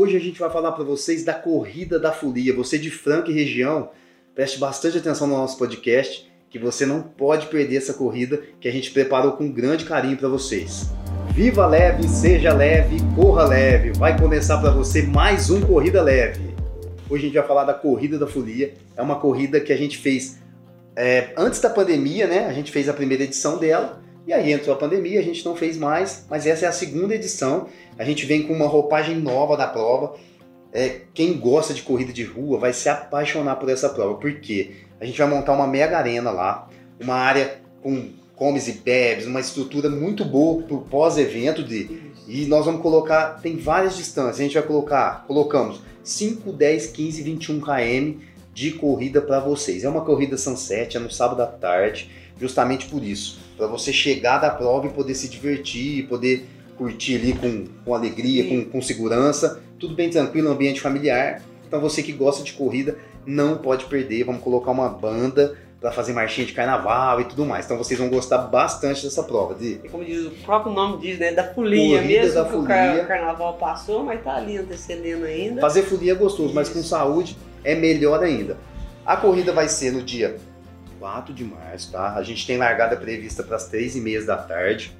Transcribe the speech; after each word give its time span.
Hoje 0.00 0.16
a 0.16 0.18
gente 0.18 0.40
vai 0.40 0.48
falar 0.48 0.72
para 0.72 0.82
vocês 0.82 1.22
da 1.24 1.34
Corrida 1.34 2.00
da 2.00 2.10
Folia. 2.10 2.56
Você 2.56 2.78
de 2.78 2.90
Franca 2.90 3.30
e 3.30 3.34
região, 3.34 3.90
preste 4.34 4.58
bastante 4.58 4.96
atenção 4.96 5.26
no 5.26 5.36
nosso 5.36 5.58
podcast, 5.58 6.26
que 6.48 6.58
você 6.58 6.86
não 6.86 7.02
pode 7.02 7.48
perder 7.48 7.76
essa 7.76 7.92
corrida 7.92 8.40
que 8.58 8.66
a 8.66 8.72
gente 8.72 8.92
preparou 8.92 9.32
com 9.32 9.52
grande 9.52 9.84
carinho 9.84 10.16
para 10.16 10.26
vocês. 10.26 10.88
Viva 11.34 11.66
leve, 11.66 12.08
seja 12.08 12.54
leve, 12.54 12.96
corra 13.14 13.44
leve. 13.44 13.92
Vai 13.92 14.18
começar 14.18 14.56
para 14.56 14.70
você 14.70 15.02
mais 15.02 15.50
um 15.50 15.60
Corrida 15.60 16.00
Leve. 16.00 16.54
Hoje 17.10 17.24
a 17.24 17.26
gente 17.26 17.36
vai 17.36 17.46
falar 17.46 17.64
da 17.64 17.74
Corrida 17.74 18.18
da 18.18 18.26
Folia. 18.26 18.72
É 18.96 19.02
uma 19.02 19.20
corrida 19.20 19.60
que 19.60 19.70
a 19.70 19.76
gente 19.76 19.98
fez 19.98 20.40
é, 20.96 21.34
antes 21.36 21.60
da 21.60 21.68
pandemia, 21.68 22.26
né? 22.26 22.46
A 22.46 22.54
gente 22.54 22.72
fez 22.72 22.88
a 22.88 22.94
primeira 22.94 23.24
edição 23.24 23.58
dela 23.58 24.00
e 24.26 24.32
aí 24.32 24.52
entrou 24.52 24.74
a 24.74 24.78
pandemia, 24.78 25.20
a 25.20 25.22
gente 25.22 25.44
não 25.44 25.56
fez 25.56 25.76
mais, 25.76 26.26
mas 26.28 26.46
essa 26.46 26.66
é 26.66 26.68
a 26.68 26.72
segunda 26.72 27.14
edição. 27.14 27.66
A 27.98 28.04
gente 28.04 28.26
vem 28.26 28.42
com 28.42 28.52
uma 28.52 28.66
roupagem 28.66 29.16
nova 29.16 29.56
da 29.56 29.66
prova. 29.66 30.14
É, 30.72 31.00
quem 31.12 31.38
gosta 31.38 31.74
de 31.74 31.82
corrida 31.82 32.12
de 32.12 32.22
rua 32.22 32.58
vai 32.58 32.72
se 32.72 32.88
apaixonar 32.88 33.56
por 33.56 33.68
essa 33.68 33.88
prova, 33.88 34.14
porque 34.14 34.72
a 35.00 35.04
gente 35.04 35.18
vai 35.18 35.28
montar 35.28 35.52
uma 35.52 35.66
mega 35.66 35.98
arena 35.98 36.30
lá, 36.30 36.68
uma 37.00 37.14
área 37.14 37.60
com 37.82 38.10
comes 38.36 38.68
e 38.68 38.72
bebes, 38.72 39.26
uma 39.26 39.40
estrutura 39.40 39.90
muito 39.90 40.24
boa 40.24 40.62
para 40.62 40.74
o 40.74 40.82
pós-evento 40.82 41.62
de 41.62 42.10
e 42.28 42.46
nós 42.46 42.64
vamos 42.64 42.80
colocar, 42.80 43.40
tem 43.42 43.56
várias 43.56 43.96
distâncias, 43.96 44.38
a 44.38 44.42
gente 44.44 44.54
vai 44.54 44.62
colocar, 44.62 45.24
colocamos 45.26 45.82
5, 46.04 46.52
10, 46.52 46.86
15, 46.86 47.22
21 47.22 47.60
km 47.60 48.20
de 48.52 48.72
corrida 48.72 49.20
para 49.20 49.40
vocês. 49.40 49.84
É 49.84 49.88
uma 49.88 50.04
corrida 50.04 50.36
sunset, 50.36 50.96
é 50.96 51.00
no 51.00 51.10
sábado 51.10 51.42
à 51.42 51.46
tarde, 51.46 52.10
justamente 52.38 52.86
por 52.86 53.02
isso 53.02 53.50
para 53.60 53.66
você 53.66 53.92
chegar 53.92 54.38
da 54.38 54.48
prova 54.48 54.86
e 54.86 54.90
poder 54.90 55.14
se 55.14 55.28
divertir, 55.28 56.08
poder 56.08 56.46
curtir 56.78 57.16
ali 57.16 57.34
com, 57.34 57.66
com 57.84 57.94
alegria, 57.94 58.48
com, 58.48 58.64
com 58.64 58.80
segurança, 58.80 59.60
tudo 59.78 59.94
bem 59.94 60.08
tranquilo, 60.08 60.48
ambiente 60.48 60.80
familiar. 60.80 61.42
Então 61.68 61.78
você 61.78 62.02
que 62.02 62.10
gosta 62.10 62.42
de 62.42 62.54
corrida 62.54 62.96
não 63.26 63.58
pode 63.58 63.84
perder. 63.84 64.24
Vamos 64.24 64.42
colocar 64.42 64.70
uma 64.70 64.88
banda 64.88 65.58
para 65.78 65.92
fazer 65.92 66.14
marchinha 66.14 66.46
de 66.46 66.54
carnaval 66.54 67.20
e 67.20 67.24
tudo 67.24 67.44
mais. 67.44 67.66
Então 67.66 67.76
vocês 67.76 68.00
vão 68.00 68.08
gostar 68.08 68.38
bastante 68.38 69.04
dessa 69.04 69.22
prova. 69.22 69.54
De... 69.54 69.78
E 69.84 69.88
como 69.90 70.02
diz 70.02 70.24
o 70.24 70.30
próprio 70.30 70.72
nome 70.72 71.02
diz, 71.02 71.18
né? 71.18 71.32
Da 71.32 71.52
folia 71.52 71.98
Corrida 71.98 72.22
mesmo. 72.22 72.34
da 72.34 72.44
que 72.44 72.50
folia. 72.50 73.02
O 73.04 73.06
carnaval 73.06 73.54
passou, 73.58 74.02
mas 74.02 74.24
tá 74.24 74.36
ali 74.36 74.56
antecedendo 74.56 75.26
ainda. 75.26 75.60
Fazer 75.60 75.82
folia 75.82 76.12
é 76.12 76.14
gostoso, 76.14 76.46
Isso. 76.46 76.54
mas 76.54 76.70
com 76.70 76.82
saúde 76.82 77.36
é 77.64 77.74
melhor 77.74 78.22
ainda. 78.22 78.56
A 79.04 79.16
corrida 79.16 79.52
vai 79.52 79.68
ser 79.68 79.92
no 79.92 80.02
dia 80.02 80.36
4 80.98 81.32
de 81.32 81.44
março, 81.44 81.90
tá? 81.90 82.14
A 82.14 82.22
gente 82.22 82.46
tem 82.46 82.58
largada 82.58 82.96
prevista 82.96 83.42
para 83.42 83.56
as 83.56 83.66
3 83.68 83.96
e 83.96 84.00
meia 84.00 84.24
da 84.24 84.36
tarde. 84.36 84.92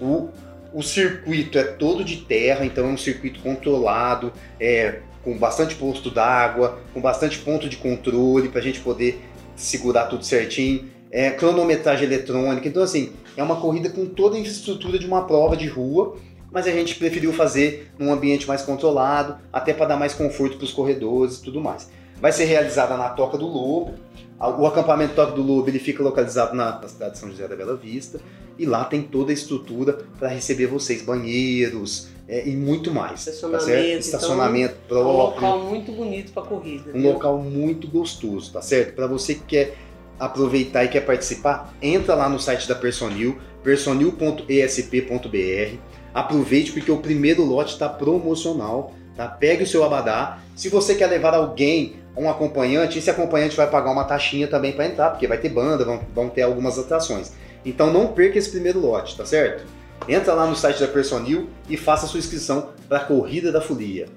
O, 0.00 0.28
o 0.72 0.82
circuito 0.82 1.58
é 1.58 1.64
todo 1.64 2.04
de 2.04 2.18
terra, 2.18 2.64
então 2.64 2.84
é 2.84 2.88
um 2.88 2.96
circuito 2.96 3.40
controlado, 3.40 4.32
é, 4.60 5.00
com 5.24 5.36
bastante 5.38 5.74
posto 5.76 6.10
d'água, 6.10 6.80
com 6.92 7.00
bastante 7.00 7.38
ponto 7.38 7.68
de 7.68 7.76
controle 7.76 8.48
para 8.48 8.60
a 8.60 8.62
gente 8.62 8.80
poder 8.80 9.20
segurar 9.56 10.06
tudo 10.06 10.24
certinho. 10.24 10.90
É, 11.10 11.30
cronometragem 11.30 12.06
eletrônica, 12.06 12.68
então 12.68 12.82
assim, 12.82 13.12
é 13.36 13.42
uma 13.42 13.56
corrida 13.56 13.88
com 13.88 14.04
toda 14.04 14.36
a 14.36 14.38
infraestrutura 14.38 14.98
de 14.98 15.06
uma 15.06 15.26
prova 15.26 15.56
de 15.56 15.66
rua, 15.66 16.16
mas 16.50 16.66
a 16.66 16.70
gente 16.70 16.94
preferiu 16.94 17.32
fazer 17.32 17.90
num 17.98 18.12
ambiente 18.12 18.46
mais 18.46 18.62
controlado, 18.62 19.36
até 19.52 19.72
para 19.72 19.86
dar 19.86 19.96
mais 19.96 20.14
conforto 20.14 20.56
para 20.56 20.64
os 20.64 20.72
corredores 20.72 21.36
e 21.36 21.42
tudo 21.42 21.60
mais. 21.60 21.90
Vai 22.20 22.32
ser 22.32 22.46
realizada 22.46 22.96
na 22.96 23.10
Toca 23.10 23.38
do 23.38 23.46
Lobo, 23.46 23.94
o 24.40 24.66
acampamento 24.66 25.14
Toque 25.14 25.34
do 25.34 25.42
Lobo 25.42 25.68
ele 25.68 25.78
fica 25.78 26.02
localizado 26.02 26.54
na, 26.54 26.80
cidade 26.86 27.12
de 27.12 27.18
São 27.18 27.28
José 27.28 27.46
da 27.46 27.56
Bela 27.56 27.76
Vista 27.76 28.20
e 28.58 28.66
lá 28.66 28.84
tem 28.84 29.02
toda 29.02 29.30
a 29.30 29.34
estrutura 29.34 29.98
para 30.18 30.28
receber 30.28 30.66
vocês, 30.66 31.02
banheiros 31.02 32.08
é, 32.26 32.48
e 32.48 32.56
muito 32.56 32.92
mais. 32.92 33.24
Tá 33.24 33.30
Estacionamento, 33.30 33.70
então, 33.70 33.98
Estacionamento 33.98 34.74
É 34.74 34.76
um 34.76 34.88
próprio, 34.88 35.12
local 35.12 35.58
muito 35.60 35.92
bonito 35.92 36.32
pra 36.32 36.42
corrida. 36.42 36.90
um 36.90 37.00
viu? 37.00 37.12
local 37.12 37.38
muito 37.38 37.88
gostoso, 37.88 38.52
tá 38.52 38.60
certo? 38.60 38.94
Para 38.94 39.06
você 39.06 39.34
que 39.34 39.44
quer 39.44 39.76
aproveitar 40.18 40.84
e 40.84 40.88
quer 40.88 41.02
participar, 41.02 41.74
entra 41.80 42.14
lá 42.14 42.28
no 42.28 42.40
site 42.40 42.68
da 42.68 42.74
Personil, 42.74 43.38
personil.esp.br. 43.62 45.78
Aproveite 46.18 46.72
porque 46.72 46.90
o 46.90 46.96
primeiro 46.96 47.44
lote 47.44 47.74
está 47.74 47.88
promocional, 47.88 48.92
tá? 49.16 49.28
Pegue 49.28 49.62
o 49.62 49.66
seu 49.66 49.84
abadá. 49.84 50.40
Se 50.56 50.68
você 50.68 50.96
quer 50.96 51.06
levar 51.06 51.32
alguém, 51.32 51.94
um 52.16 52.28
acompanhante, 52.28 52.98
esse 52.98 53.08
acompanhante 53.08 53.56
vai 53.56 53.70
pagar 53.70 53.92
uma 53.92 54.02
taxinha 54.02 54.48
também 54.48 54.72
para 54.72 54.86
entrar, 54.86 55.10
porque 55.10 55.28
vai 55.28 55.38
ter 55.38 55.48
banda, 55.48 55.84
vão, 55.84 56.00
vão 56.12 56.28
ter 56.28 56.42
algumas 56.42 56.76
atrações. 56.76 57.32
Então 57.64 57.92
não 57.92 58.08
perca 58.08 58.36
esse 58.36 58.50
primeiro 58.50 58.80
lote, 58.80 59.16
tá 59.16 59.24
certo? 59.24 59.64
Entra 60.08 60.34
lá 60.34 60.44
no 60.44 60.56
site 60.56 60.80
da 60.80 60.88
Personil 60.88 61.48
e 61.68 61.76
faça 61.76 62.08
sua 62.08 62.18
inscrição 62.18 62.70
para 62.88 62.98
a 62.98 63.04
Corrida 63.04 63.52
da 63.52 63.60
Folia. 63.60 64.08